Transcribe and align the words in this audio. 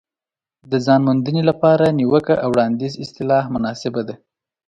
د 0.71 0.73
ځان 0.85 0.99
موندنې 1.07 1.41
لپاره 1.49 1.95
نیوکه 1.99 2.35
او 2.43 2.49
وړاندیز 2.53 2.93
اصطلاح 3.03 3.43
مناسبه 3.55 4.01
ده. 4.07 4.15